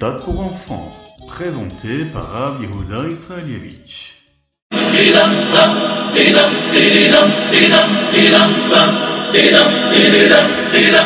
méthode 0.00 0.24
pour 0.24 0.40
enfants, 0.40 0.92
présenté 1.28 2.06
par 2.10 2.32
Rav 2.32 2.62
Yehuda 2.62 3.08
Israelievich. 3.10 4.14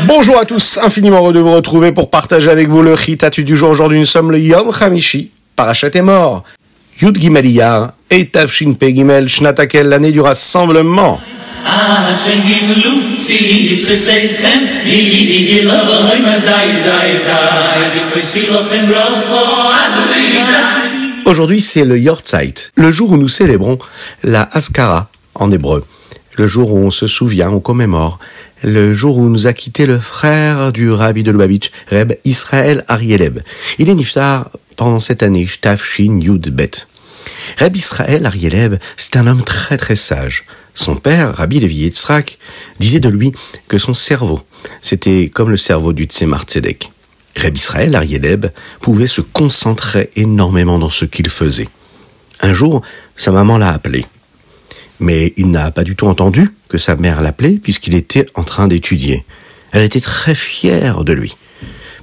Bonjour 0.07 0.39
à 0.39 0.45
tous, 0.45 0.79
infiniment 0.79 1.17
heureux 1.19 1.33
de 1.33 1.41
vous 1.41 1.53
retrouver 1.53 1.91
pour 1.91 2.09
partager 2.09 2.49
avec 2.51 2.69
vous 2.69 2.83
le 2.83 2.95
Ritatu 2.95 3.43
du 3.43 3.57
jour. 3.57 3.71
Aujourd'hui, 3.71 3.99
nous 3.99 4.05
sommes 4.05 4.31
le 4.31 4.39
Yom 4.39 4.71
Hamishi. 4.81 5.31
Parachat 5.57 5.89
est 5.93 6.03
mort. 6.03 6.45
Yud 7.01 7.21
Gimeliyar 7.21 7.95
et 8.11 8.29
Tavshin 8.29 8.75
Pe 8.75 8.91
Gimel 8.91 9.29
Shnatakel, 9.29 9.89
l'année 9.89 10.13
du 10.13 10.21
rassemblement. 10.21 11.19
עד 11.66 12.16
שיבלו 12.20 12.92
ציפסיכם 13.18 14.60
מיגלוי 14.86 16.20
מדי 16.20 16.82
די 16.84 17.18
די 17.26 18.00
וכויסי 18.00 18.48
לכם 18.50 18.86
רוחו 18.90 19.70
עד 19.72 19.92
לידה 20.16 20.80
Aujourd'hui, 21.26 21.62
c'est 21.62 21.86
le 21.86 22.00
Yortzeit, 22.00 22.72
le 22.76 22.90
jour 22.90 23.12
où 23.12 23.18
nous 23.18 23.30
célébrons 23.30 23.78
la 24.24 24.50
Haskara 24.52 25.12
en 25.36 25.52
hébreu, 25.52 25.86
le 26.38 26.48
jour 26.48 26.74
où 26.74 26.78
on 26.80 26.90
se 26.90 27.06
souvient, 27.06 27.52
on 27.52 27.60
commémore, 27.60 28.18
le 28.64 28.96
jour 28.96 29.18
où 29.18 29.30
nous 29.30 29.46
a 29.46 29.54
quitté 29.54 29.86
le 29.86 30.00
frère 30.00 30.72
du 30.72 30.92
Rabbi 30.92 31.22
de 31.22 31.32
Lubavitch, 31.32 31.70
Reb 31.92 32.14
Israël 32.26 32.84
Arieleb. 32.88 33.42
Il 33.78 33.90
est 33.90 33.96
niftar 33.96 34.50
pendant 34.76 35.00
cette 35.00 35.22
année, 35.22 35.48
Shin 35.48 36.20
Yud 36.20 36.50
Bet. 36.50 36.72
Reb 37.60 37.76
Israël 37.76 38.26
Arieleb, 38.26 38.76
c'est 38.98 39.16
un 39.16 39.28
homme 39.28 39.44
très 39.44 39.78
très 39.78 39.96
sage. 39.96 40.46
Son 40.75 40.97
père, 40.97 41.37
Rabbi 41.37 41.61
Levi 41.61 41.77
Yitzhak, 41.77 42.39
disait 42.81 43.01
de 43.01 43.09
lui 43.09 43.33
que 43.69 43.79
son 43.79 43.95
cerveau, 43.95 44.43
c'était 44.83 45.31
comme 45.33 45.51
le 45.51 45.57
cerveau 45.57 45.93
du 45.93 46.05
Tzemar 46.05 46.43
Tzedek. 46.43 46.91
Reb 47.37 47.57
Israël 47.57 47.95
Arieleb 47.95 48.47
pouvait 48.81 49.07
se 49.07 49.21
concentrer 49.21 50.11
énormément 50.17 50.79
dans 50.79 50.91
ce 50.91 51.05
qu'il 51.05 51.29
faisait. 51.29 51.69
Un 52.41 52.55
jour, 52.55 52.83
sa 53.17 53.33
maman 53.33 53.59
l'a 53.59 53.71
appelé. 53.71 54.07
Mais 55.01 55.33
il 55.37 55.51
n'a 55.51 55.71
pas 55.71 55.85
du 55.85 55.97
tout 55.97 56.07
entendu 56.07 56.51
que 56.69 56.79
sa 56.79 56.97
mère 56.97 57.23
l'appelait 57.23 57.59
puisqu'il 57.63 57.95
était 57.95 58.27
en 58.35 58.45
train 58.45 58.69
d'étudier. 58.69 59.25
Elle 59.73 59.83
était 59.83 60.01
très 60.01 60.35
fière 60.35 61.05
de 61.05 61.13
lui. 61.13 61.37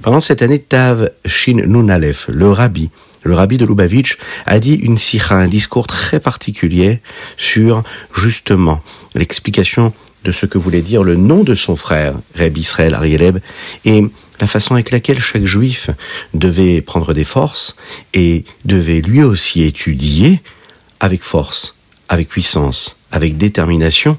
Pendant 0.02 0.20
cette 0.20 0.42
année, 0.42 0.58
Tav 0.58 1.10
Shin 1.24 1.62
Nunalef, 1.66 2.28
le 2.28 2.50
rabbi, 2.50 2.90
le 3.22 3.34
rabbi 3.34 3.58
de 3.58 3.64
Lubavitch, 3.64 4.18
a 4.46 4.58
dit 4.58 4.74
une 4.74 4.98
sikha, 4.98 5.34
un 5.34 5.48
discours 5.48 5.86
très 5.86 6.20
particulier 6.20 7.00
sur 7.36 7.82
justement 8.14 8.82
l'explication 9.14 9.92
de 10.24 10.32
ce 10.32 10.46
que 10.46 10.58
voulait 10.58 10.82
dire 10.82 11.02
le 11.02 11.16
nom 11.16 11.42
de 11.42 11.54
son 11.54 11.76
frère, 11.76 12.14
Reb 12.36 12.56
Israël 12.56 12.94
Arieleb, 12.94 13.38
et 13.84 14.04
la 14.40 14.46
façon 14.46 14.74
avec 14.74 14.90
laquelle 14.90 15.20
chaque 15.20 15.44
juif 15.44 15.90
devait 16.34 16.80
prendre 16.80 17.12
des 17.12 17.24
forces 17.24 17.76
et 18.14 18.44
devait 18.64 19.00
lui 19.00 19.22
aussi 19.22 19.62
étudier 19.62 20.40
avec 21.00 21.22
force, 21.22 21.76
avec 22.08 22.28
puissance, 22.28 22.98
avec 23.10 23.36
détermination, 23.36 24.18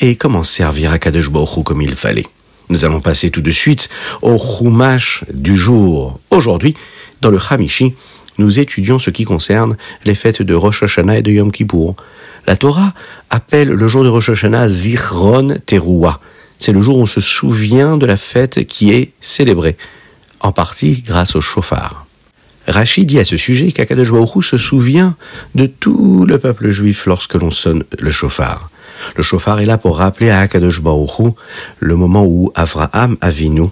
et 0.00 0.16
comment 0.16 0.44
servir 0.44 0.92
à 0.92 0.96
Hu 0.96 1.62
comme 1.64 1.82
il 1.82 1.94
fallait. 1.94 2.26
Nous 2.68 2.84
allons 2.84 3.00
passer 3.00 3.30
tout 3.30 3.40
de 3.40 3.50
suite 3.50 3.88
au 4.22 4.38
Chumash 4.38 5.24
du 5.32 5.56
jour. 5.56 6.18
Aujourd'hui, 6.30 6.74
dans 7.20 7.30
le 7.30 7.38
Hamishi, 7.50 7.94
nous 8.38 8.58
étudions 8.58 8.98
ce 8.98 9.10
qui 9.10 9.24
concerne 9.24 9.76
les 10.04 10.14
fêtes 10.14 10.42
de 10.42 10.54
Rosh 10.54 10.82
Hashanah 10.82 11.18
et 11.18 11.22
de 11.22 11.30
Yom 11.30 11.52
Kippour. 11.52 11.96
La 12.46 12.56
Torah 12.56 12.94
appelle 13.30 13.68
le 13.68 13.88
jour 13.88 14.04
de 14.04 14.08
Rosh 14.08 14.30
Hashanah 14.30 14.68
Zichron 14.68 15.56
Teruah. 15.66 16.20
C'est 16.58 16.72
le 16.72 16.80
jour 16.80 16.98
où 16.98 17.02
on 17.02 17.06
se 17.06 17.20
souvient 17.20 17.96
de 17.96 18.06
la 18.06 18.16
fête 18.16 18.66
qui 18.66 18.92
est 18.92 19.12
célébrée, 19.20 19.76
en 20.40 20.52
partie 20.52 21.02
grâce 21.06 21.36
au 21.36 21.40
chauffard. 21.40 22.06
Rachid 22.68 23.06
dit 23.06 23.18
à 23.18 23.24
ce 23.24 23.36
sujet 23.36 23.72
qu'Akadosh 23.72 24.10
se 24.46 24.58
souvient 24.58 25.16
de 25.54 25.66
tout 25.66 26.24
le 26.26 26.38
peuple 26.38 26.70
juif 26.70 27.06
lorsque 27.06 27.34
l'on 27.34 27.50
sonne 27.50 27.84
le 27.98 28.10
chauffard. 28.10 28.70
Le 29.16 29.22
chauffard 29.22 29.60
est 29.60 29.66
là 29.66 29.78
pour 29.78 29.98
rappeler 29.98 30.30
à 30.30 30.40
Akadosh 30.40 30.80
Baruch 30.80 31.18
Hu 31.18 31.30
le 31.78 31.96
moment 31.96 32.24
où 32.24 32.52
Avraham 32.54 33.16
Avinu 33.20 33.68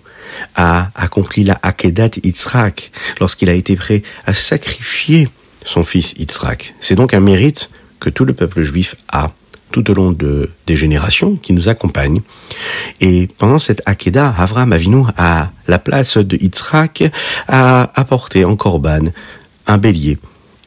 a 0.55 0.91
accompli 0.95 1.45
la 1.45 1.59
Akedat 1.63 2.11
Yitzhak, 2.23 2.93
lorsqu'il 3.21 3.49
a 3.49 3.55
été 3.55 3.77
prêt 3.77 4.03
à 4.27 4.35
sacrifier 4.35 5.29
son 5.65 5.85
fils 5.85 6.15
Yitzhak. 6.19 6.75
C'est 6.81 6.95
donc 6.95 7.15
un 7.15 7.21
mérite 7.21 7.69
que 7.99 8.11
tout 8.11 8.25
le 8.25 8.33
peuple 8.33 8.63
juif 8.63 8.97
a 9.13 9.31
tout 9.71 9.89
au 9.91 9.95
long 9.95 10.11
de, 10.11 10.51
des 10.67 10.77
générations 10.77 11.37
qui 11.37 11.53
nous 11.53 11.69
accompagnent. 11.69 12.23
Et 13.01 13.29
pendant 13.39 13.59
cette 13.59 13.83
Akeda, 13.87 14.35
Avram 14.37 14.73
Avinu, 14.73 15.05
à 15.17 15.51
la 15.69 15.79
place 15.79 16.17
de 16.17 16.37
Yitzhak, 16.37 17.05
a 17.47 17.91
apporté 17.95 18.45
en 18.45 18.57
korban 18.57 19.05
un 19.67 19.79
bélier. 19.79 20.19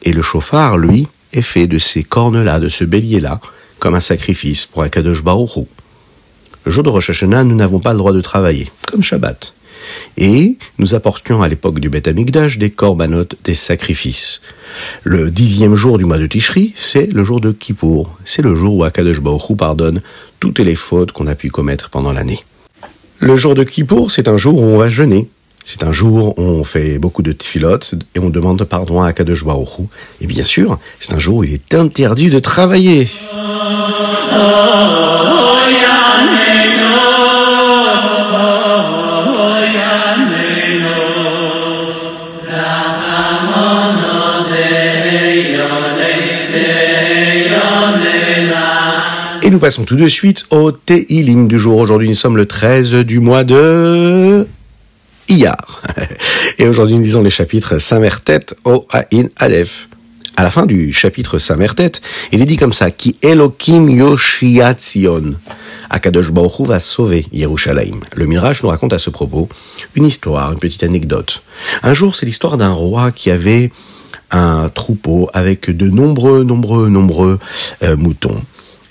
Et 0.02 0.12
le 0.12 0.22
chauffard, 0.22 0.78
lui, 0.78 1.06
est 1.32 1.42
fait 1.42 1.66
de 1.66 1.78
ces 1.78 2.02
cornes-là, 2.02 2.60
de 2.60 2.68
ce 2.68 2.84
bélier-là, 2.84 3.40
comme 3.78 3.94
un 3.94 4.00
sacrifice 4.00 4.66
pour 4.66 4.82
Akadosh 4.82 5.20
Hu. 5.20 5.64
Le 6.64 6.72
jour 6.72 6.82
de 6.82 6.88
Rosh 6.88 7.10
Hashanah, 7.10 7.44
nous 7.44 7.54
n'avons 7.54 7.80
pas 7.80 7.92
le 7.92 7.98
droit 7.98 8.12
de 8.12 8.20
travailler, 8.20 8.70
comme 8.86 9.02
Shabbat. 9.02 9.54
Et 10.16 10.56
nous 10.78 10.94
apportions 10.94 11.42
à 11.42 11.48
l'époque 11.48 11.78
du 11.78 11.90
Beth 11.90 12.08
Amikdash 12.08 12.58
des 12.58 12.70
corbanotes, 12.70 13.36
des 13.44 13.54
sacrifices. 13.54 14.40
Le 15.02 15.30
dixième 15.30 15.74
jour 15.74 15.98
du 15.98 16.04
mois 16.04 16.18
de 16.18 16.26
Tishri, 16.26 16.72
c'est 16.74 17.12
le 17.12 17.22
jour 17.24 17.40
de 17.40 17.52
Kippour. 17.52 18.16
C'est 18.24 18.42
le 18.42 18.54
jour 18.54 18.76
où 18.76 18.84
Akadosh 18.84 19.18
Hu 19.18 19.56
pardonne 19.56 20.00
toutes 20.40 20.60
les 20.60 20.74
fautes 20.74 21.12
qu'on 21.12 21.26
a 21.26 21.34
pu 21.34 21.50
commettre 21.50 21.90
pendant 21.90 22.12
l'année. 22.12 22.40
Le 23.20 23.36
jour 23.36 23.54
de 23.54 23.64
Kippour, 23.64 24.10
c'est 24.10 24.28
un 24.28 24.36
jour 24.36 24.60
où 24.60 24.64
on 24.64 24.78
va 24.78 24.88
jeûner. 24.88 25.28
C'est 25.66 25.82
un 25.82 25.92
jour 25.92 26.38
où 26.38 26.42
on 26.42 26.62
fait 26.62 26.98
beaucoup 26.98 27.22
de 27.22 27.32
tfilot 27.32 27.94
et 28.14 28.18
on 28.18 28.28
demande 28.28 28.62
pardon 28.64 29.00
à 29.00 29.08
Akadosh. 29.08 29.44
Et 30.20 30.26
bien 30.26 30.44
sûr, 30.44 30.78
c'est 31.00 31.14
un 31.14 31.18
jour 31.18 31.38
où 31.38 31.44
il 31.44 31.54
est 31.54 31.74
interdit 31.74 32.28
de 32.28 32.38
travailler. 32.38 33.08
Et 49.42 49.50
nous 49.50 49.58
passons 49.58 49.84
tout 49.84 49.96
de 49.96 50.08
suite 50.08 50.46
au 50.50 50.72
Teilim 50.72 51.48
du 51.48 51.58
jour. 51.58 51.78
Aujourd'hui, 51.78 52.08
nous 52.08 52.14
sommes 52.14 52.36
le 52.36 52.46
13 52.46 52.94
du 52.96 53.20
mois 53.20 53.44
de 53.44 54.46
Iyar. 55.28 55.82
Et 56.58 56.66
aujourd'hui, 56.68 56.96
nous 56.96 57.02
lisons 57.02 57.22
les 57.22 57.30
chapitres 57.30 57.78
Samertet 57.78 58.46
au 58.64 58.86
Ain 58.92 59.28
Aleph. 59.36 59.88
À 60.36 60.42
la 60.42 60.50
fin 60.50 60.66
du 60.66 60.92
chapitre 60.92 61.38
Samertet, 61.38 61.92
il 62.32 62.42
est 62.42 62.46
dit 62.46 62.56
comme 62.56 62.72
ça, 62.72 62.90
Ki 62.90 63.16
Elokim 63.22 63.88
Yoshiat 63.88 64.74
Sion. 64.78 65.34
Akadosh 65.90 66.32
Baruch 66.32 66.66
va 66.66 66.80
sauver 66.80 67.24
Yerushalayim. 67.32 68.00
Le 68.14 68.26
Mirage 68.26 68.62
nous 68.62 68.68
raconte 68.68 68.92
à 68.92 68.98
ce 68.98 69.10
propos 69.10 69.48
une 69.94 70.04
histoire, 70.04 70.50
une 70.52 70.58
petite 70.58 70.82
anecdote. 70.82 71.42
Un 71.82 71.94
jour, 71.94 72.16
c'est 72.16 72.26
l'histoire 72.26 72.56
d'un 72.56 72.72
roi 72.72 73.12
qui 73.12 73.30
avait 73.30 73.70
un 74.30 74.68
troupeau 74.68 75.30
avec 75.32 75.70
de 75.70 75.88
nombreux, 75.88 76.42
nombreux, 76.42 76.88
nombreux 76.88 77.38
euh, 77.82 77.96
moutons. 77.96 78.42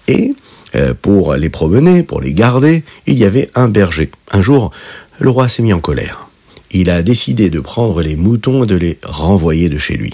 Et 0.08 0.36
euh, 0.76 0.94
pour 1.00 1.36
les 1.36 1.50
promener, 1.50 2.04
pour 2.04 2.22
les 2.22 2.34
garder, 2.34 2.84
il 3.06 3.18
y 3.18 3.26
avait 3.26 3.50
un 3.54 3.68
berger. 3.68 4.10
Un 4.32 4.42
jour, 4.42 4.72
le 5.20 5.30
roi 5.30 5.50
s'est 5.50 5.64
mis 5.64 5.74
en 5.74 5.80
colère. 5.80 6.28
Il 6.72 6.90
a 6.90 7.04
décidé 7.04 7.50
de 7.50 7.60
prendre 7.60 8.02
les 8.02 8.16
moutons 8.16 8.64
et 8.64 8.68
de 8.68 8.76
les 8.76 8.98
renvoyer 9.04 9.70
de 9.70 9.78
chez 9.78 9.96
lui. 9.96 10.14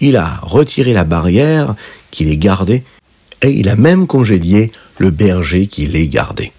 Il 0.00 0.16
a 0.16 0.38
retiré 0.42 0.92
la 0.92 1.04
barrière 1.04 1.74
qui 2.10 2.24
les 2.24 2.38
gardait 2.38 2.84
et 3.42 3.50
il 3.50 3.68
a 3.68 3.76
même 3.76 4.06
congédié 4.06 4.72
le 4.98 5.10
berger 5.10 5.66
qui 5.66 5.86
les 5.86 6.08
gardait. 6.08 6.52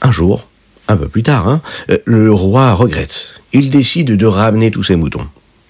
Un 0.00 0.10
jour, 0.10 0.48
un 0.88 0.96
peu 0.96 1.08
plus 1.08 1.22
tard, 1.22 1.48
hein, 1.48 1.60
le 2.04 2.32
roi 2.32 2.72
regrette. 2.74 3.40
Il 3.52 3.70
décide 3.70 4.16
de 4.16 4.26
ramener 4.26 4.70
tous 4.70 4.84
ses 4.84 4.96
moutons. 4.96 5.26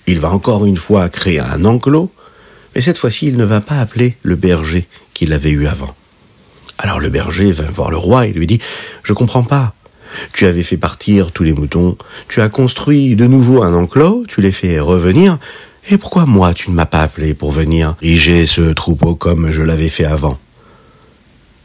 Il 0.06 0.20
va 0.20 0.30
encore 0.30 0.66
une 0.66 0.76
fois 0.76 1.08
créer 1.08 1.40
un 1.40 1.64
enclos, 1.64 2.12
mais 2.74 2.82
cette 2.82 2.98
fois-ci, 2.98 3.26
il 3.26 3.36
ne 3.36 3.44
va 3.44 3.60
pas 3.60 3.80
appeler 3.80 4.16
le 4.22 4.36
berger 4.36 4.86
qu'il 5.14 5.32
avait 5.32 5.50
eu 5.50 5.66
avant. 5.66 5.94
Alors 6.78 7.00
le 7.00 7.08
berger 7.08 7.52
va 7.52 7.70
voir 7.70 7.90
le 7.90 7.96
roi 7.96 8.26
et 8.26 8.32
lui 8.32 8.46
dit 8.46 8.60
Je 9.02 9.12
comprends 9.14 9.42
pas. 9.42 9.74
Tu 10.32 10.46
avais 10.46 10.62
fait 10.62 10.76
partir 10.76 11.32
tous 11.32 11.42
les 11.42 11.52
moutons, 11.52 11.96
tu 12.28 12.40
as 12.40 12.48
construit 12.48 13.16
de 13.16 13.26
nouveau 13.26 13.62
un 13.62 13.74
enclos, 13.74 14.24
tu 14.28 14.40
les 14.40 14.52
fais 14.52 14.78
revenir, 14.78 15.38
et 15.90 15.98
pourquoi 15.98 16.26
moi 16.26 16.52
tu 16.52 16.70
ne 16.70 16.74
m'as 16.74 16.86
pas 16.86 17.00
appelé 17.00 17.34
pour 17.34 17.52
venir 17.52 17.96
riger 18.00 18.46
ce 18.46 18.72
troupeau 18.72 19.14
comme 19.14 19.52
je 19.52 19.62
l'avais 19.62 19.88
fait 19.88 20.04
avant? 20.04 20.38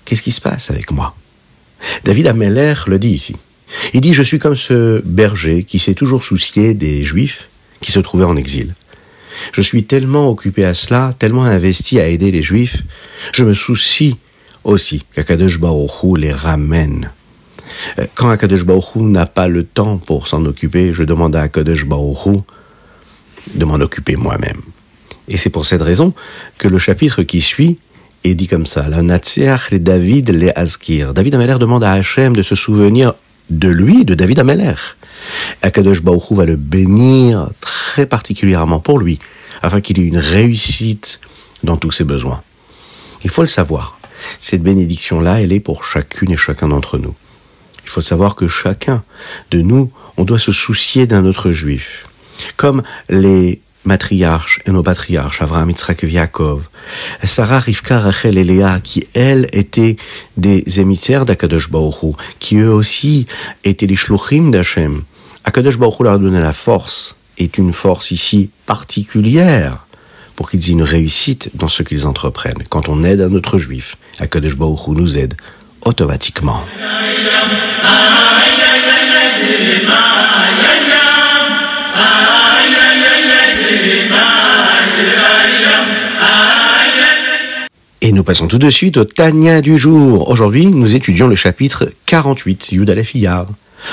Qu'est-ce 0.05 0.21
qui 0.21 0.31
se 0.31 0.41
passe 0.41 0.69
avec 0.69 0.91
moi? 0.91 1.15
David 2.03 2.27
Ameller 2.27 2.75
le 2.87 2.99
dit 2.99 3.09
ici. 3.09 3.35
Il 3.93 4.01
dit 4.01 4.13
Je 4.13 4.23
suis 4.23 4.39
comme 4.39 4.55
ce 4.55 5.01
berger 5.03 5.63
qui 5.63 5.79
s'est 5.79 5.93
toujours 5.93 6.23
soucié 6.23 6.73
des 6.73 7.03
juifs 7.03 7.49
qui 7.79 7.91
se 7.91 7.99
trouvaient 7.99 8.25
en 8.25 8.35
exil. 8.35 8.75
Je 9.53 9.61
suis 9.61 9.85
tellement 9.85 10.29
occupé 10.29 10.65
à 10.65 10.73
cela, 10.73 11.13
tellement 11.17 11.45
investi 11.45 11.99
à 11.99 12.07
aider 12.07 12.31
les 12.31 12.43
juifs, 12.43 12.83
je 13.33 13.43
me 13.43 13.53
soucie 13.53 14.17
aussi 14.63 15.03
qu'Akadosh 15.15 15.59
Baruch 15.59 16.17
les 16.17 16.33
ramène. 16.33 17.09
Euh, 17.99 18.05
Quand 18.15 18.29
Akadosh 18.29 18.65
Baruch 18.65 18.95
n'a 18.95 19.25
pas 19.25 19.47
le 19.47 19.63
temps 19.63 19.97
pour 19.97 20.27
s'en 20.27 20.45
occuper, 20.45 20.93
je 20.93 21.03
demande 21.03 21.35
à 21.35 21.41
Akadosh 21.41 21.85
Baruch 21.85 22.43
de 23.55 23.65
m'en 23.65 23.75
occuper 23.75 24.15
moi-même. 24.15 24.61
Et 25.27 25.37
c'est 25.37 25.49
pour 25.49 25.65
cette 25.65 25.81
raison 25.81 26.13
que 26.57 26.67
le 26.67 26.77
chapitre 26.77 27.23
qui 27.23 27.41
suit 27.41 27.79
est 28.23 28.35
dit 28.35 28.47
comme 28.47 28.65
ça. 28.65 28.87
La 28.87 29.01
Natseach 29.01 29.71
le 29.71 29.79
David 29.79 30.29
les 30.29 30.51
Azkir. 30.55 31.13
David 31.13 31.35
Ameller 31.35 31.57
demande 31.59 31.83
à 31.83 31.93
Hachem 31.93 32.35
de 32.35 32.43
se 32.43 32.55
souvenir 32.55 33.13
de 33.49 33.67
lui, 33.67 34.05
de 34.05 34.13
David 34.13 34.39
Ameller. 34.39 34.75
Akadosh 35.61 36.01
Baruch 36.01 36.31
va 36.31 36.45
le 36.45 36.55
bénir 36.55 37.49
très 37.59 38.05
particulièrement 38.05 38.79
pour 38.79 38.99
lui, 38.99 39.19
afin 39.61 39.81
qu'il 39.81 39.99
ait 39.99 40.05
une 40.05 40.17
réussite 40.17 41.19
dans 41.63 41.77
tous 41.77 41.91
ses 41.91 42.03
besoins. 42.03 42.41
Il 43.23 43.29
faut 43.29 43.41
le 43.41 43.47
savoir. 43.47 43.99
Cette 44.39 44.63
bénédiction-là, 44.63 45.41
elle 45.41 45.53
est 45.53 45.59
pour 45.59 45.83
chacune 45.83 46.31
et 46.31 46.37
chacun 46.37 46.67
d'entre 46.67 46.97
nous. 46.97 47.15
Il 47.83 47.89
faut 47.89 48.01
savoir 48.01 48.35
que 48.35 48.47
chacun 48.47 49.03
de 49.51 49.61
nous, 49.61 49.91
on 50.17 50.23
doit 50.23 50.39
se 50.39 50.51
soucier 50.51 51.07
d'un 51.07 51.25
autre 51.25 51.51
juif. 51.51 52.07
Comme 52.57 52.83
les 53.09 53.61
matriarches 53.85 54.61
et 54.65 54.71
nos 54.71 54.83
patriarches, 54.83 55.41
Avraham, 55.41 55.69
Yitzhak 55.69 56.03
et 56.03 56.09
Yaakov, 56.09 56.67
Sarah, 57.23 57.59
Rivka, 57.59 57.99
Rachel 57.99 58.37
et 58.37 58.43
Léa, 58.43 58.79
qui 58.79 59.07
elles 59.13 59.47
étaient 59.53 59.97
des 60.37 60.79
émissaires 60.79 61.25
d'Akadosh 61.25 61.69
Baruch 61.69 62.15
qui 62.39 62.57
eux 62.57 62.71
aussi 62.71 63.27
étaient 63.63 63.87
les 63.87 63.95
shluchim 63.95 64.51
d'Hachem. 64.51 65.03
Akadosh 65.43 65.77
Baruch 65.77 65.99
leur 66.01 66.19
donné 66.19 66.39
la 66.39 66.53
force, 66.53 67.15
est 67.37 67.57
une 67.57 67.73
force 67.73 68.11
ici 68.11 68.49
particulière, 68.65 69.85
pour 70.35 70.49
qu'ils 70.49 70.69
aient 70.69 70.73
une 70.73 70.83
réussite 70.83 71.49
dans 71.55 71.67
ce 71.67 71.83
qu'ils 71.83 72.07
entreprennent. 72.07 72.63
Quand 72.69 72.89
on 72.89 73.03
aide 73.03 73.21
un 73.21 73.33
autre 73.33 73.57
juif, 73.57 73.97
Akadosh 74.19 74.55
Baruch 74.57 74.87
nous 74.87 75.17
aide 75.17 75.35
automatiquement. 75.85 76.63
Et 88.03 88.13
nous 88.13 88.23
passons 88.23 88.47
tout 88.47 88.57
de 88.57 88.69
suite 88.69 88.97
au 88.97 89.05
Tania 89.05 89.61
du 89.61 89.77
jour. 89.77 90.27
Aujourd'hui, 90.29 90.67
nous 90.67 90.95
étudions 90.95 91.27
le 91.27 91.35
chapitre 91.35 91.89
48, 92.07 92.71
Yudalef 92.71 93.13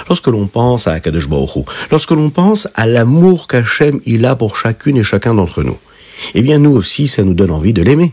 Lorsque 0.08 0.26
l'on 0.26 0.46
pense 0.46 0.86
à 0.86 0.92
Akadosh 0.92 1.28
Baruch 1.28 1.66
lorsque 1.90 2.10
l'on 2.10 2.30
pense 2.30 2.68
à 2.74 2.86
l'amour 2.86 3.46
qu'Hachem 3.46 4.00
il 4.04 4.26
a 4.26 4.36
pour 4.36 4.56
chacune 4.56 4.96
et 4.96 5.04
chacun 5.04 5.34
d'entre 5.34 5.62
nous, 5.62 5.78
eh 6.34 6.42
bien 6.42 6.58
nous 6.58 6.72
aussi, 6.72 7.08
ça 7.08 7.22
nous 7.22 7.34
donne 7.34 7.50
envie 7.50 7.72
de 7.72 7.82
l'aimer. 7.82 8.12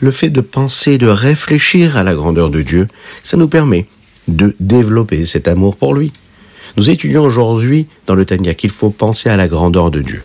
Le 0.00 0.10
fait 0.10 0.30
de 0.30 0.40
penser, 0.40 0.98
de 0.98 1.06
réfléchir 1.06 1.96
à 1.96 2.04
la 2.04 2.14
grandeur 2.14 2.50
de 2.50 2.62
Dieu, 2.62 2.86
ça 3.22 3.36
nous 3.36 3.48
permet 3.48 3.86
de 4.28 4.54
développer 4.60 5.24
cet 5.24 5.48
amour 5.48 5.76
pour 5.76 5.94
lui. 5.94 6.12
Nous 6.76 6.90
étudions 6.90 7.22
aujourd'hui 7.22 7.86
dans 8.06 8.14
le 8.14 8.24
Tania 8.24 8.54
qu'il 8.54 8.70
faut 8.70 8.90
penser 8.90 9.30
à 9.30 9.36
la 9.36 9.48
grandeur 9.48 9.90
de 9.90 10.02
Dieu. 10.02 10.22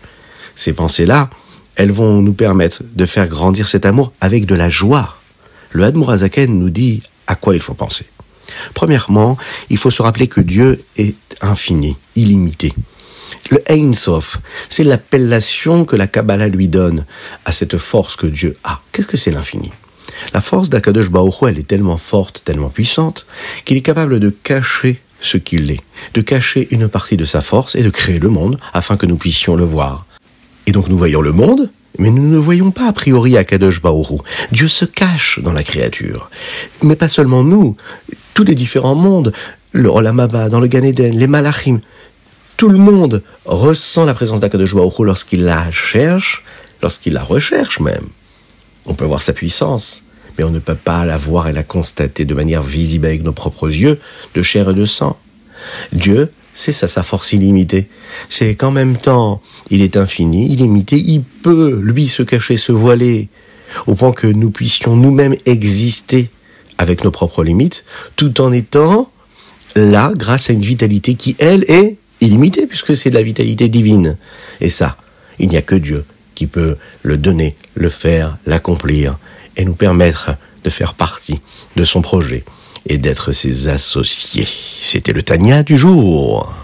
Ces 0.54 0.72
pensées-là, 0.72 1.30
elles 1.76 1.92
vont 1.92 2.20
nous 2.20 2.34
permettre 2.34 2.82
de 2.94 3.06
faire 3.06 3.28
grandir 3.28 3.68
cet 3.68 3.86
amour 3.86 4.12
avec 4.20 4.44
de 4.44 4.54
la 4.54 4.68
joie. 4.68 5.16
Le 5.70 5.84
Admorazaken 5.84 6.58
nous 6.58 6.70
dit 6.70 7.02
à 7.26 7.34
quoi 7.34 7.54
il 7.54 7.60
faut 7.60 7.74
penser. 7.74 8.06
Premièrement, 8.74 9.38
il 9.70 9.78
faut 9.78 9.90
se 9.90 10.02
rappeler 10.02 10.26
que 10.26 10.40
Dieu 10.40 10.84
est 10.98 11.14
infini, 11.40 11.96
illimité. 12.16 12.74
Le 13.50 13.62
Ein 13.70 13.92
Sof, 13.94 14.38
c'est 14.68 14.84
l'appellation 14.84 15.84
que 15.84 15.96
la 15.96 16.06
Kabbalah 16.06 16.48
lui 16.48 16.68
donne 16.68 17.04
à 17.44 17.52
cette 17.52 17.78
force 17.78 18.16
que 18.16 18.26
Dieu 18.26 18.56
a. 18.64 18.80
Qu'est-ce 18.92 19.06
que 19.06 19.16
c'est 19.16 19.30
l'infini? 19.30 19.72
La 20.32 20.40
force 20.40 20.70
d'Akadosh 20.70 21.10
Baruch 21.10 21.34
elle 21.48 21.58
est 21.58 21.66
tellement 21.66 21.96
forte, 21.96 22.42
tellement 22.44 22.68
puissante, 22.68 23.26
qu'il 23.64 23.76
est 23.76 23.82
capable 23.82 24.20
de 24.20 24.30
cacher 24.30 25.00
ce 25.20 25.36
qu'il 25.36 25.70
est, 25.70 25.80
de 26.14 26.20
cacher 26.20 26.68
une 26.70 26.88
partie 26.88 27.16
de 27.16 27.24
sa 27.24 27.40
force 27.40 27.74
et 27.74 27.82
de 27.82 27.90
créer 27.90 28.18
le 28.18 28.28
monde 28.28 28.58
afin 28.72 28.96
que 28.96 29.06
nous 29.06 29.16
puissions 29.16 29.56
le 29.56 29.64
voir. 29.64 30.06
Et 30.66 30.72
donc 30.72 30.88
nous 30.88 30.98
voyons 30.98 31.22
le 31.22 31.32
monde, 31.32 31.70
mais 31.98 32.10
nous 32.10 32.28
ne 32.28 32.38
voyons 32.38 32.70
pas 32.70 32.88
a 32.88 32.92
priori 32.92 33.36
Akadosh 33.36 33.82
Baoru. 33.82 34.18
Dieu 34.50 34.68
se 34.68 34.84
cache 34.84 35.40
dans 35.42 35.52
la 35.52 35.62
créature. 35.62 36.30
Mais 36.82 36.96
pas 36.96 37.08
seulement 37.08 37.44
nous, 37.44 37.76
tous 38.34 38.44
les 38.44 38.54
différents 38.54 38.94
mondes, 38.94 39.32
le 39.72 39.88
Olamaba, 39.88 40.48
dans 40.48 40.60
le 40.60 40.66
Gan 40.66 40.82
Eden, 40.82 41.16
les 41.16 41.26
Malachim, 41.26 41.80
tout 42.62 42.68
le 42.68 42.78
monde 42.78 43.24
ressent 43.44 44.04
la 44.04 44.14
présence 44.14 44.38
d'Akadosh 44.38 44.76
Baoru 44.76 45.04
lorsqu'il 45.04 45.42
la 45.42 45.68
cherche, 45.72 46.44
lorsqu'il 46.80 47.12
la 47.12 47.24
recherche 47.24 47.80
même. 47.80 48.06
On 48.86 48.94
peut 48.94 49.04
voir 49.04 49.20
sa 49.20 49.32
puissance, 49.32 50.04
mais 50.38 50.44
on 50.44 50.50
ne 50.50 50.60
peut 50.60 50.76
pas 50.76 51.04
la 51.04 51.16
voir 51.16 51.48
et 51.48 51.52
la 51.52 51.64
constater 51.64 52.24
de 52.24 52.34
manière 52.34 52.62
visible 52.62 53.06
avec 53.06 53.24
nos 53.24 53.32
propres 53.32 53.66
yeux, 53.68 53.98
de 54.36 54.42
chair 54.42 54.70
et 54.70 54.74
de 54.74 54.84
sang. 54.84 55.18
Dieu 55.92 56.30
c'est 56.54 56.70
ça 56.70 56.86
sa 56.86 57.02
force 57.02 57.32
illimitée. 57.32 57.88
C'est 58.28 58.54
qu'en 58.54 58.70
même 58.70 58.96
temps, 58.96 59.42
il 59.70 59.82
est 59.82 59.96
infini, 59.96 60.46
illimité, 60.52 61.02
il 61.04 61.24
peut, 61.24 61.80
lui, 61.82 62.06
se 62.06 62.22
cacher, 62.22 62.56
se 62.56 62.70
voiler, 62.70 63.28
au 63.88 63.96
point 63.96 64.12
que 64.12 64.28
nous 64.28 64.50
puissions 64.50 64.94
nous-mêmes 64.94 65.34
exister 65.46 66.30
avec 66.78 67.02
nos 67.02 67.10
propres 67.10 67.42
limites, 67.42 67.84
tout 68.14 68.40
en 68.40 68.52
étant 68.52 69.10
là 69.74 70.12
grâce 70.14 70.48
à 70.48 70.52
une 70.52 70.62
vitalité 70.62 71.16
qui, 71.16 71.34
elle, 71.40 71.64
est 71.68 71.96
illimitée, 72.22 72.66
puisque 72.66 72.96
c'est 72.96 73.10
de 73.10 73.14
la 73.14 73.22
vitalité 73.22 73.68
divine. 73.68 74.16
Et 74.60 74.70
ça, 74.70 74.96
il 75.38 75.48
n'y 75.48 75.56
a 75.56 75.62
que 75.62 75.74
Dieu 75.74 76.04
qui 76.34 76.46
peut 76.46 76.76
le 77.02 77.16
donner, 77.16 77.54
le 77.74 77.88
faire, 77.88 78.38
l'accomplir, 78.46 79.18
et 79.56 79.64
nous 79.64 79.74
permettre 79.74 80.30
de 80.64 80.70
faire 80.70 80.94
partie 80.94 81.40
de 81.76 81.84
son 81.84 82.00
projet 82.00 82.44
et 82.86 82.98
d'être 82.98 83.32
ses 83.32 83.68
associés. 83.68 84.48
C'était 84.82 85.12
le 85.12 85.22
Tania 85.22 85.62
du 85.62 85.76
jour. 85.76 86.54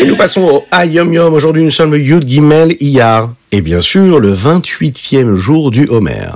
Et 0.00 0.04
nous 0.04 0.16
passons 0.16 0.42
au 0.42 0.64
Ayom 0.70 1.12
Yom. 1.12 1.34
Aujourd'hui, 1.34 1.64
nous 1.64 1.72
sommes 1.72 1.90
le 1.90 1.98
Yud 1.98 2.26
Gimel 2.26 2.76
Iyar. 2.78 3.34
Et 3.50 3.62
bien 3.62 3.80
sûr, 3.80 4.20
le 4.20 4.32
28e 4.32 5.34
jour 5.34 5.72
du 5.72 5.88
Homer. 5.88 6.30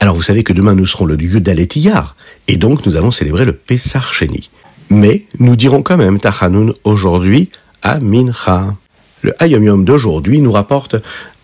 Alors, 0.00 0.14
vous 0.14 0.22
savez 0.22 0.42
que 0.42 0.54
demain, 0.54 0.74
nous 0.74 0.86
serons 0.86 1.04
le 1.04 1.20
Yud 1.20 1.46
Alet 1.46 1.76
Iyar. 1.76 2.16
Et 2.48 2.56
donc, 2.56 2.86
nous 2.86 2.96
allons 2.96 3.10
célébrer 3.10 3.44
le 3.44 3.52
Pessar 3.52 4.14
Sheni. 4.14 4.48
Mais 4.88 5.26
nous 5.38 5.56
dirons 5.56 5.82
quand 5.82 5.98
même 5.98 6.18
Tachanoun 6.18 6.72
aujourd'hui 6.84 7.50
à 7.82 8.00
Mincha. 8.00 8.74
Le 9.20 9.34
Hayom 9.42 9.62
Yom 9.62 9.84
d'aujourd'hui 9.84 10.40
nous 10.40 10.52
rapporte 10.52 10.96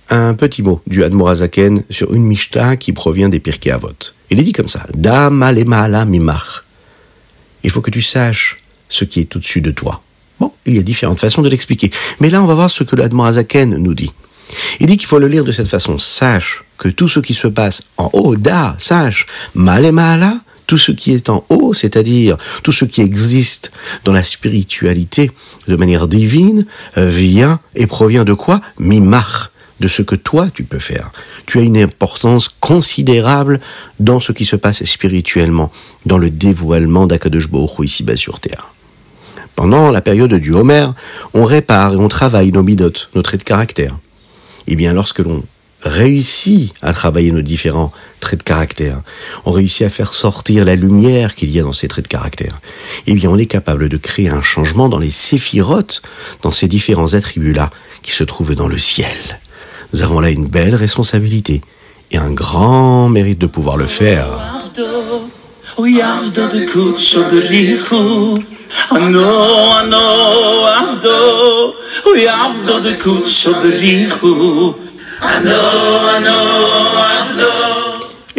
un 0.08 0.32
petit 0.32 0.62
mot 0.62 0.80
du 0.86 1.04
Admorazaken 1.04 1.84
sur 1.90 2.14
une 2.14 2.24
Mishta 2.24 2.78
qui 2.78 2.94
provient 2.94 3.28
des 3.28 3.40
Pirkei 3.40 3.72
Avot. 3.72 3.90
Il 4.30 4.40
est 4.40 4.44
dit 4.44 4.52
comme 4.52 4.68
ça 4.68 4.86
Damalemala 4.94 6.06
mimach. 6.06 6.64
Il 7.62 7.70
faut 7.70 7.82
que 7.82 7.90
tu 7.90 8.00
saches 8.00 8.58
ce 8.88 9.04
qui 9.04 9.20
est 9.20 9.36
au-dessus 9.36 9.60
de 9.60 9.70
toi. 9.70 10.02
Bon, 10.42 10.50
il 10.66 10.74
y 10.74 10.78
a 10.80 10.82
différentes 10.82 11.20
façons 11.20 11.40
de 11.40 11.48
l'expliquer. 11.48 11.92
Mais 12.18 12.28
là, 12.28 12.42
on 12.42 12.46
va 12.46 12.54
voir 12.54 12.68
ce 12.68 12.82
que 12.82 12.96
l'Admorazaken 12.96 13.76
nous 13.76 13.94
dit. 13.94 14.10
Il 14.80 14.88
dit 14.88 14.96
qu'il 14.96 15.06
faut 15.06 15.20
le 15.20 15.28
lire 15.28 15.44
de 15.44 15.52
cette 15.52 15.68
façon. 15.68 16.00
Sache 16.00 16.64
que 16.78 16.88
tout 16.88 17.08
ce 17.08 17.20
qui 17.20 17.32
se 17.32 17.46
passe 17.46 17.82
en 17.96 18.10
haut, 18.12 18.34
da, 18.34 18.74
sache, 18.80 19.26
malemala, 19.54 20.40
tout 20.66 20.78
ce 20.78 20.90
qui 20.90 21.12
est 21.12 21.28
en 21.28 21.44
haut, 21.48 21.74
c'est-à-dire 21.74 22.36
tout 22.64 22.72
ce 22.72 22.84
qui 22.84 23.02
existe 23.02 23.70
dans 24.02 24.10
la 24.10 24.24
spiritualité 24.24 25.30
de 25.68 25.76
manière 25.76 26.08
divine, 26.08 26.66
euh, 26.98 27.08
vient 27.08 27.60
et 27.76 27.86
provient 27.86 28.24
de 28.24 28.34
quoi? 28.34 28.60
Mimach, 28.80 29.52
de 29.78 29.86
ce 29.86 30.02
que 30.02 30.16
toi 30.16 30.48
tu 30.52 30.64
peux 30.64 30.80
faire. 30.80 31.12
Tu 31.46 31.60
as 31.60 31.62
une 31.62 31.78
importance 31.78 32.48
considérable 32.48 33.60
dans 34.00 34.18
ce 34.18 34.32
qui 34.32 34.44
se 34.44 34.56
passe 34.56 34.82
spirituellement, 34.82 35.70
dans 36.04 36.18
le 36.18 36.30
dévoilement 36.30 37.06
d'Akadosh 37.06 37.46
ici-bas 37.84 38.16
sur 38.16 38.40
terre. 38.40 38.71
Pendant 39.56 39.90
la 39.90 40.00
période 40.00 40.32
du 40.34 40.52
Homer, 40.52 40.88
on 41.34 41.44
répare 41.44 41.94
et 41.94 41.96
on 41.96 42.08
travaille 42.08 42.52
nos 42.52 42.62
midotes, 42.62 43.10
nos 43.14 43.22
traits 43.22 43.40
de 43.40 43.44
caractère. 43.44 43.98
Eh 44.66 44.76
bien, 44.76 44.92
lorsque 44.92 45.18
l'on 45.18 45.42
réussit 45.82 46.72
à 46.80 46.92
travailler 46.92 47.32
nos 47.32 47.42
différents 47.42 47.92
traits 48.20 48.40
de 48.40 48.44
caractère, 48.44 49.02
on 49.44 49.50
réussit 49.50 49.82
à 49.82 49.88
faire 49.88 50.12
sortir 50.12 50.64
la 50.64 50.76
lumière 50.76 51.34
qu'il 51.34 51.50
y 51.50 51.58
a 51.58 51.62
dans 51.62 51.72
ces 51.72 51.88
traits 51.88 52.04
de 52.04 52.08
caractère, 52.08 52.60
eh 53.06 53.14
bien 53.14 53.30
on 53.30 53.38
est 53.38 53.46
capable 53.46 53.88
de 53.88 53.96
créer 53.96 54.28
un 54.28 54.42
changement 54.42 54.88
dans 54.88 54.98
les 54.98 55.10
séphirotes, 55.10 56.02
dans 56.42 56.52
ces 56.52 56.68
différents 56.68 57.14
attributs-là 57.14 57.70
qui 58.02 58.12
se 58.12 58.24
trouvent 58.24 58.54
dans 58.54 58.68
le 58.68 58.78
ciel. 58.78 59.40
Nous 59.92 60.02
avons 60.02 60.20
là 60.20 60.30
une 60.30 60.46
belle 60.46 60.74
responsabilité 60.74 61.60
et 62.10 62.18
un 62.18 62.30
grand 62.30 63.08
mérite 63.08 63.38
de 63.38 63.46
pouvoir 63.46 63.76
le 63.76 63.86
faire. 63.86 64.28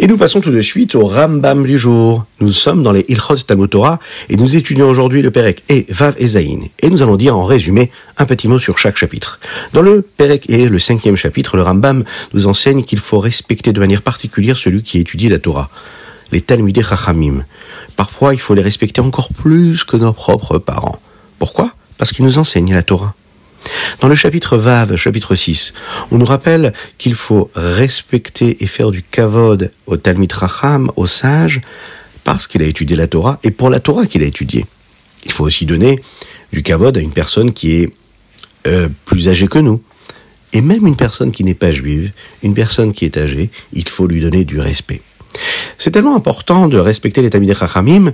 Et 0.04 0.06
nous 0.06 0.18
passons 0.18 0.42
tout 0.42 0.50
de 0.50 0.60
suite 0.60 0.96
au 0.96 1.06
Rambam 1.06 1.64
du 1.64 1.78
jour. 1.78 2.26
Nous 2.40 2.52
sommes 2.52 2.82
dans 2.82 2.92
les 2.92 3.06
Ilchot 3.08 3.36
Talmud 3.36 3.70
Torah 3.70 3.98
et 4.28 4.36
nous 4.36 4.54
étudions 4.54 4.88
aujourd'hui 4.88 5.22
le 5.22 5.30
Perek 5.30 5.62
et 5.70 5.86
Vav 5.88 6.14
et 6.18 6.26
Zayin. 6.26 6.60
Et 6.80 6.90
nous 6.90 7.02
allons 7.02 7.16
dire 7.16 7.38
en 7.38 7.44
résumé 7.44 7.90
un 8.18 8.26
petit 8.26 8.46
mot 8.46 8.58
sur 8.58 8.76
chaque 8.76 8.98
chapitre. 8.98 9.40
Dans 9.72 9.80
le 9.80 10.02
Perek 10.02 10.50
et 10.50 10.68
le 10.68 10.78
cinquième 10.78 11.16
chapitre, 11.16 11.56
le 11.56 11.62
Rambam 11.62 12.04
nous 12.34 12.46
enseigne 12.46 12.82
qu'il 12.82 12.98
faut 12.98 13.18
respecter 13.18 13.72
de 13.72 13.80
manière 13.80 14.02
particulière 14.02 14.58
celui 14.58 14.82
qui 14.82 14.98
étudie 14.98 15.30
la 15.30 15.38
Torah. 15.38 15.70
Les 16.32 16.40
Talmudé 16.40 16.82
Chachamim. 16.82 17.44
Parfois, 17.96 18.34
il 18.34 18.40
faut 18.40 18.54
les 18.54 18.62
respecter 18.62 19.00
encore 19.00 19.28
plus 19.32 19.84
que 19.84 19.96
nos 19.96 20.12
propres 20.12 20.58
parents. 20.58 20.98
Pourquoi? 21.38 21.72
Parce 21.98 22.12
qu'ils 22.12 22.24
nous 22.24 22.38
enseignent 22.38 22.72
la 22.72 22.82
Torah. 22.82 23.14
Dans 24.00 24.08
le 24.08 24.14
chapitre 24.14 24.56
Vav, 24.56 24.96
chapitre 24.96 25.34
6, 25.34 25.72
on 26.10 26.18
nous 26.18 26.26
rappelle 26.26 26.72
qu'il 26.98 27.14
faut 27.14 27.50
respecter 27.54 28.62
et 28.62 28.66
faire 28.66 28.90
du 28.90 29.02
kavod 29.02 29.70
au 29.86 29.96
Talmid 29.96 30.32
Racham, 30.32 30.90
au 30.96 31.06
sage, 31.06 31.62
parce 32.24 32.46
qu'il 32.46 32.62
a 32.62 32.66
étudié 32.66 32.96
la 32.96 33.06
Torah 33.06 33.38
et 33.42 33.50
pour 33.50 33.70
la 33.70 33.80
Torah 33.80 34.06
qu'il 34.06 34.22
a 34.22 34.26
étudié. 34.26 34.66
Il 35.24 35.32
faut 35.32 35.44
aussi 35.44 35.66
donner 35.66 36.02
du 36.52 36.62
kavod 36.62 36.96
à 36.96 37.00
une 37.00 37.12
personne 37.12 37.52
qui 37.52 37.76
est 37.76 37.92
euh, 38.66 38.88
plus 39.04 39.28
âgée 39.28 39.48
que 39.48 39.58
nous. 39.58 39.82
Et 40.52 40.60
même 40.60 40.86
une 40.86 40.96
personne 40.96 41.32
qui 41.32 41.42
n'est 41.42 41.54
pas 41.54 41.72
juive, 41.72 42.12
une 42.42 42.54
personne 42.54 42.92
qui 42.92 43.04
est 43.04 43.16
âgée, 43.16 43.50
il 43.72 43.88
faut 43.88 44.06
lui 44.06 44.20
donner 44.20 44.44
du 44.44 44.60
respect. 44.60 45.02
C'est 45.78 45.90
tellement 45.90 46.16
important 46.16 46.68
de 46.68 46.78
respecter 46.78 47.22
les 47.22 47.30
Talmid 47.30 47.52
Rachamim 47.52 48.12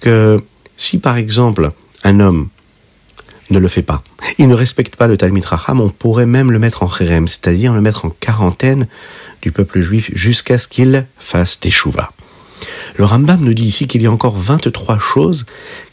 que 0.00 0.42
si 0.76 0.98
par 0.98 1.16
exemple 1.16 1.72
un 2.04 2.20
homme 2.20 2.48
ne 3.50 3.58
le 3.58 3.68
fait 3.68 3.82
pas. 3.82 4.02
Il 4.38 4.48
ne 4.48 4.54
respecte 4.54 4.96
pas 4.96 5.06
le 5.06 5.16
Talmud 5.16 5.44
Racham, 5.44 5.80
on 5.80 5.88
pourrait 5.88 6.26
même 6.26 6.50
le 6.50 6.58
mettre 6.58 6.82
en 6.82 6.88
chérem, 6.88 7.28
c'est-à-dire 7.28 7.72
le 7.72 7.80
mettre 7.80 8.04
en 8.04 8.10
quarantaine 8.10 8.86
du 9.42 9.52
peuple 9.52 9.80
juif 9.80 10.10
jusqu'à 10.14 10.58
ce 10.58 10.68
qu'il 10.68 11.06
fasse 11.16 11.60
teshuva. 11.60 12.10
Le 12.96 13.04
Rambam 13.04 13.40
nous 13.40 13.54
dit 13.54 13.66
ici 13.66 13.86
qu'il 13.86 14.02
y 14.02 14.06
a 14.06 14.12
encore 14.12 14.36
23 14.36 14.98
choses 14.98 15.46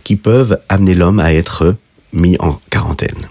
qui 0.03 0.15
peuvent 0.15 0.59
amener 0.69 0.95
l'homme 0.95 1.19
à 1.19 1.33
être 1.33 1.75
mis 2.13 2.35
en 2.39 2.59
quarantaine. 2.69 3.29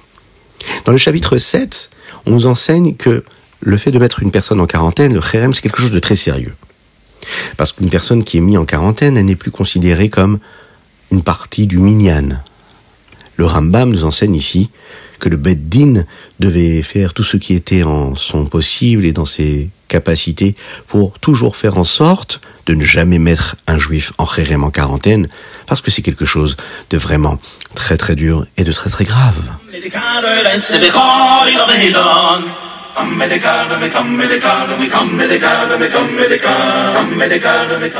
Dans 0.84 0.92
le 0.92 0.98
chapitre 0.98 1.36
7, 1.36 1.90
on 2.26 2.30
nous 2.30 2.46
enseigne 2.46 2.94
que 2.94 3.24
le 3.60 3.76
fait 3.76 3.90
de 3.90 3.98
mettre 3.98 4.22
une 4.22 4.30
personne 4.30 4.60
en 4.60 4.66
quarantaine, 4.66 5.14
le 5.14 5.20
chérem, 5.20 5.52
c'est 5.52 5.62
quelque 5.62 5.80
chose 5.80 5.90
de 5.90 5.98
très 5.98 6.16
sérieux. 6.16 6.54
Parce 7.56 7.72
qu'une 7.72 7.90
personne 7.90 8.24
qui 8.24 8.38
est 8.38 8.40
mise 8.40 8.58
en 8.58 8.64
quarantaine, 8.64 9.16
elle 9.16 9.26
n'est 9.26 9.36
plus 9.36 9.50
considérée 9.50 10.08
comme 10.08 10.38
une 11.10 11.22
partie 11.22 11.66
du 11.66 11.78
minyan, 11.78 12.40
le 13.36 13.46
Rambam 13.46 13.90
nous 13.90 14.04
enseigne 14.04 14.34
ici 14.34 14.70
que 15.18 15.28
le 15.28 15.36
Beddin 15.36 16.04
devait 16.38 16.82
faire 16.82 17.14
tout 17.14 17.22
ce 17.24 17.36
qui 17.36 17.54
était 17.54 17.82
en 17.82 18.14
son 18.14 18.46
possible 18.46 19.04
et 19.04 19.12
dans 19.12 19.24
ses 19.24 19.70
capacités 19.88 20.54
pour 20.86 21.18
toujours 21.18 21.56
faire 21.56 21.78
en 21.78 21.84
sorte 21.84 22.40
de 22.66 22.74
ne 22.74 22.84
jamais 22.84 23.18
mettre 23.18 23.56
un 23.66 23.78
juif 23.78 24.12
en 24.18 24.24
en 24.24 24.70
quarantaine, 24.70 25.28
parce 25.66 25.80
que 25.80 25.90
c'est 25.90 26.02
quelque 26.02 26.24
chose 26.24 26.56
de 26.90 26.98
vraiment 26.98 27.38
très 27.74 27.96
très 27.96 28.16
dur 28.16 28.46
et 28.56 28.64
de 28.64 28.72
très 28.72 28.90
très 28.90 29.04
grave. 29.04 29.40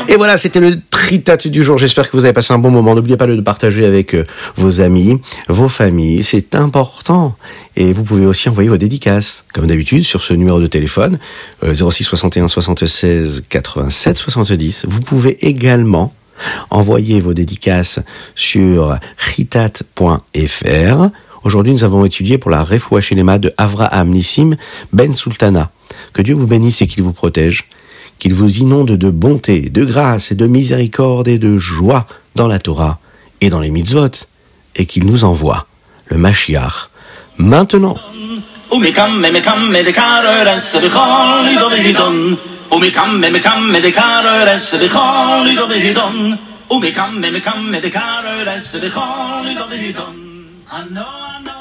Et 0.07 0.15
voilà, 0.15 0.37
c'était 0.37 0.59
le 0.59 0.79
tritat 0.89 1.37
du 1.37 1.63
jour. 1.63 1.77
J'espère 1.77 2.09
que 2.09 2.17
vous 2.17 2.25
avez 2.25 2.33
passé 2.33 2.53
un 2.53 2.57
bon 2.57 2.71
moment. 2.71 2.95
N'oubliez 2.95 3.17
pas 3.17 3.27
de 3.27 3.33
le 3.33 3.43
partager 3.43 3.85
avec 3.85 4.15
euh, 4.15 4.25
vos 4.55 4.81
amis, 4.81 5.21
vos 5.49 5.69
familles. 5.69 6.23
C'est 6.23 6.55
important. 6.55 7.35
Et 7.75 7.93
vous 7.93 8.03
pouvez 8.03 8.25
aussi 8.25 8.49
envoyer 8.49 8.69
vos 8.69 8.77
dédicaces, 8.77 9.45
comme 9.53 9.67
d'habitude, 9.67 10.03
sur 10.03 10.21
ce 10.21 10.33
numéro 10.33 10.59
de 10.59 10.67
téléphone, 10.67 11.19
06 11.61 12.03
61 12.03 12.47
76 12.47 13.43
87 13.49 14.17
70. 14.17 14.85
Vous 14.87 15.01
pouvez 15.01 15.45
également 15.45 16.13
envoyer 16.69 17.19
vos 17.19 17.33
dédicaces 17.33 17.99
sur 18.35 18.97
ritat.fr 19.17 21.09
Aujourd'hui, 21.45 21.73
nous 21.73 21.83
avons 21.83 22.03
étudié 22.05 22.39
pour 22.39 22.49
la 22.49 22.63
Refoua 22.63 23.01
Shinema 23.01 23.37
de 23.37 23.53
Avraham 23.59 24.09
Nissim 24.09 24.55
Ben 24.91 25.13
Sultana. 25.13 25.69
Que 26.11 26.23
Dieu 26.23 26.33
vous 26.33 26.47
bénisse 26.47 26.81
et 26.81 26.87
qu'il 26.87 27.03
vous 27.03 27.13
protège, 27.13 27.69
qu'il 28.17 28.33
vous 28.33 28.57
inonde 28.57 28.97
de 28.97 29.09
bonté, 29.11 29.69
de 29.69 29.85
grâce 29.85 30.31
et 30.31 30.35
de 30.35 30.47
miséricorde 30.47 31.27
et 31.27 31.37
de 31.37 31.59
joie 31.59 32.07
dans 32.33 32.47
la 32.47 32.57
Torah 32.57 32.97
et 33.41 33.51
dans 33.51 33.59
les 33.59 33.69
mitzvot, 33.69 34.25
et 34.75 34.87
qu'il 34.87 35.05
nous 35.05 35.23
envoie 35.23 35.67
le 36.07 36.17
Mashiach 36.17 36.89
maintenant. 37.37 37.95
I 50.77 50.89
know, 50.89 51.05
I 51.07 51.41
know. 51.41 51.54